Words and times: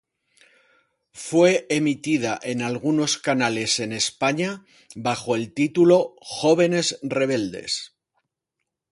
Fue 1.27 1.67
emitida 1.69 2.39
en 2.41 2.63
algunos 2.63 3.19
canales 3.19 3.79
en 3.79 3.93
España 3.93 4.65
bajo 4.95 5.35
el 5.35 5.53
titulo 5.53 6.15
Jóvenes 6.21 6.97
rebeldes. 7.03 7.93